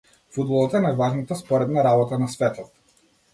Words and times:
Фудбалот 0.35 0.75
е 0.79 0.79
најважната 0.85 1.37
споредна 1.43 1.85
работа 1.89 2.21
на 2.23 2.31
светот. 2.37 2.75